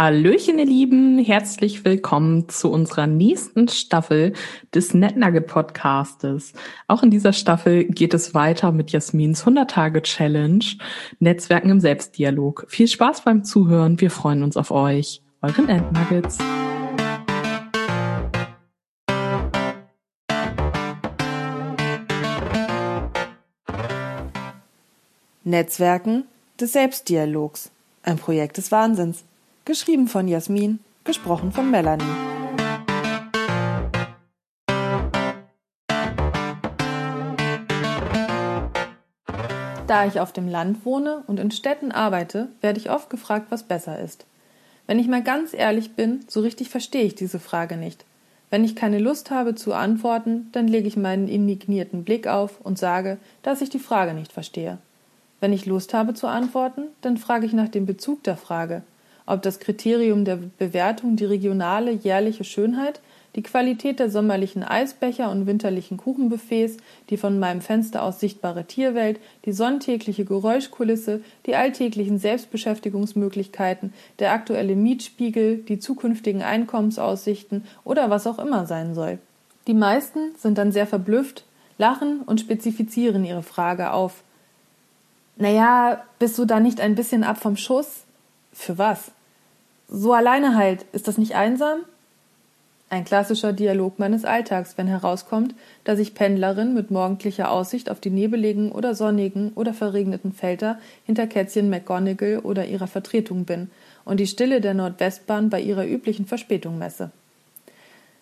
[0.00, 4.32] Hallöchen, ihr Lieben, herzlich willkommen zu unserer nächsten Staffel
[4.72, 6.52] des NetNugget Podcastes.
[6.86, 10.64] Auch in dieser Staffel geht es weiter mit Jasmins 100-Tage-Challenge,
[11.18, 12.66] Netzwerken im Selbstdialog.
[12.68, 15.20] Viel Spaß beim Zuhören, wir freuen uns auf euch.
[15.42, 16.38] Eure NetNuggets.
[25.42, 26.22] Netzwerken
[26.60, 27.72] des Selbstdialogs.
[28.04, 29.24] Ein Projekt des Wahnsinns.
[29.68, 32.02] Geschrieben von Jasmin, gesprochen von Melanie.
[39.86, 43.62] Da ich auf dem Land wohne und in Städten arbeite, werde ich oft gefragt, was
[43.62, 44.24] besser ist.
[44.86, 48.06] Wenn ich mal ganz ehrlich bin, so richtig verstehe ich diese Frage nicht.
[48.48, 52.78] Wenn ich keine Lust habe zu antworten, dann lege ich meinen indignierten Blick auf und
[52.78, 54.78] sage, dass ich die Frage nicht verstehe.
[55.40, 58.82] Wenn ich Lust habe zu antworten, dann frage ich nach dem Bezug der Frage
[59.28, 63.00] ob das Kriterium der Bewertung die regionale jährliche Schönheit,
[63.36, 66.78] die Qualität der sommerlichen Eisbecher und winterlichen Kuchenbuffets,
[67.10, 74.74] die von meinem Fenster aus sichtbare Tierwelt, die sonntägliche Geräuschkulisse, die alltäglichen Selbstbeschäftigungsmöglichkeiten, der aktuelle
[74.74, 79.18] Mietspiegel, die zukünftigen Einkommensaussichten oder was auch immer sein soll.
[79.66, 81.44] Die meisten sind dann sehr verblüfft,
[81.76, 84.22] lachen und spezifizieren ihre Frage auf.
[85.36, 88.04] Naja, bist du da nicht ein bisschen ab vom Schuss?
[88.52, 89.12] Für was?
[89.88, 91.80] So alleine halt, ist das nicht einsam?
[92.90, 95.54] Ein klassischer Dialog meines Alltags, wenn herauskommt,
[95.84, 101.26] dass ich Pendlerin mit morgendlicher Aussicht auf die nebeligen oder sonnigen oder verregneten Felder hinter
[101.26, 103.70] Kätzchen McGonagall oder ihrer Vertretung bin
[104.06, 107.10] und die Stille der Nordwestbahn bei ihrer üblichen Verspätung messe.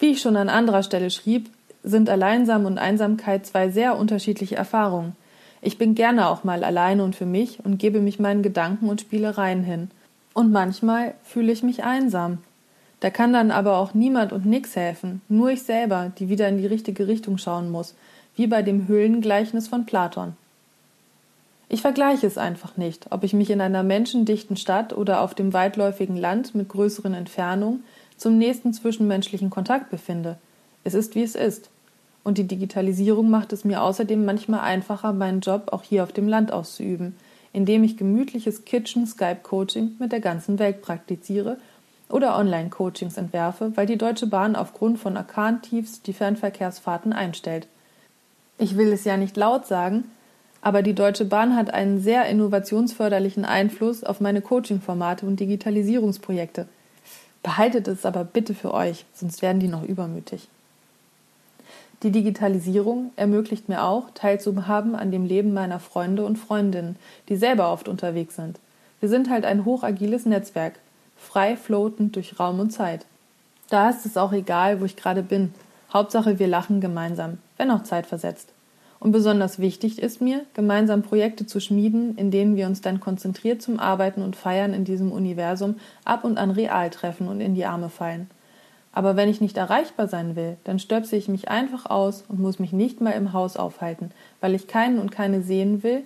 [0.00, 1.50] Wie ich schon an anderer Stelle schrieb,
[1.84, 5.14] sind Alleinsam und Einsamkeit zwei sehr unterschiedliche Erfahrungen.
[5.60, 9.00] Ich bin gerne auch mal alleine und für mich und gebe mich meinen Gedanken und
[9.00, 9.90] Spielereien hin.
[10.38, 12.38] Und manchmal fühle ich mich einsam.
[13.00, 16.58] Da kann dann aber auch niemand und nix helfen, nur ich selber, die wieder in
[16.58, 17.96] die richtige Richtung schauen muss,
[18.36, 20.36] wie bei dem Höhlengleichnis von Platon.
[21.68, 25.52] Ich vergleiche es einfach nicht, ob ich mich in einer menschendichten Stadt oder auf dem
[25.52, 27.82] weitläufigen Land mit größeren Entfernungen
[28.16, 30.38] zum nächsten zwischenmenschlichen Kontakt befinde.
[30.84, 31.68] Es ist, wie es ist.
[32.22, 36.28] Und die Digitalisierung macht es mir außerdem manchmal einfacher, meinen Job auch hier auf dem
[36.28, 37.16] Land auszuüben,
[37.52, 41.58] indem ich gemütliches Kitchen-Skype-Coaching mit der ganzen Welt praktiziere
[42.08, 47.68] oder Online-Coachings entwerfe, weil die Deutsche Bahn aufgrund von Orkantiefs die Fernverkehrsfahrten einstellt.
[48.58, 50.04] Ich will es ja nicht laut sagen,
[50.60, 56.66] aber die Deutsche Bahn hat einen sehr innovationsförderlichen Einfluss auf meine Coaching-Formate und Digitalisierungsprojekte.
[57.42, 60.48] Behaltet es aber bitte für euch, sonst werden die noch übermütig.
[62.04, 66.96] Die Digitalisierung ermöglicht mir auch, teilzuhaben an dem Leben meiner Freunde und Freundinnen,
[67.28, 68.60] die selber oft unterwegs sind.
[69.00, 70.78] Wir sind halt ein hochagiles Netzwerk,
[71.16, 73.04] frei floatend durch Raum und Zeit.
[73.68, 75.52] Da ist es auch egal, wo ich gerade bin.
[75.92, 78.52] Hauptsache, wir lachen gemeinsam, wenn auch zeitversetzt.
[79.00, 83.62] Und besonders wichtig ist mir, gemeinsam Projekte zu schmieden, in denen wir uns dann konzentriert
[83.62, 87.64] zum Arbeiten und Feiern in diesem Universum ab und an real treffen und in die
[87.64, 88.28] Arme fallen.
[88.98, 92.58] Aber wenn ich nicht erreichbar sein will, dann stöpse ich mich einfach aus und muss
[92.58, 94.10] mich nicht mal im Haus aufhalten,
[94.40, 96.02] weil ich keinen und keine sehen will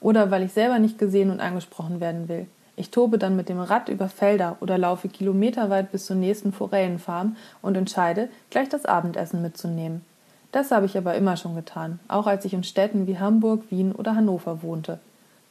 [0.00, 2.48] oder weil ich selber nicht gesehen und angesprochen werden will.
[2.74, 7.36] Ich tobe dann mit dem Rad über Felder oder laufe kilometerweit bis zur nächsten Forellenfarm
[7.62, 10.04] und entscheide, gleich das Abendessen mitzunehmen.
[10.50, 13.92] Das habe ich aber immer schon getan, auch als ich in Städten wie Hamburg, Wien
[13.92, 14.98] oder Hannover wohnte.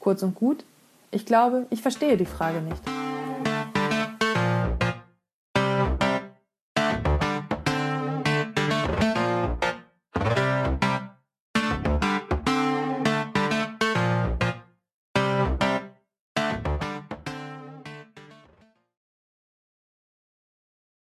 [0.02, 0.66] Kurz und gut,
[1.12, 2.82] ich glaube, ich verstehe die Frage nicht.